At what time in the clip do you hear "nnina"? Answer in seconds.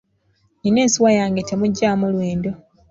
0.59-0.79